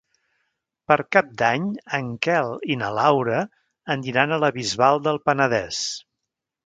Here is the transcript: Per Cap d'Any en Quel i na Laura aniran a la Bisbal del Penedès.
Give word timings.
Per 0.91 0.95
Cap 1.15 1.27
d'Any 1.41 1.67
en 1.99 2.09
Quel 2.27 2.49
i 2.75 2.77
na 2.83 2.89
Laura 3.01 3.43
aniran 3.97 4.33
a 4.33 4.41
la 4.45 4.51
Bisbal 4.57 5.03
del 5.09 5.21
Penedès. 5.29 5.85